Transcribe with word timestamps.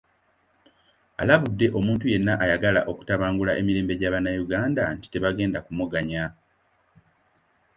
Alabudde 1.21 1.65
omuntu 1.79 2.05
yenna 2.13 2.33
ayagala 2.43 2.81
okutabangula 2.91 3.51
emirembe 3.59 3.93
gya 3.99 4.13
Bannayuganda 4.13 4.81
nti 4.95 5.07
tebagenda 5.13 5.59
kumuganya. 5.65 6.23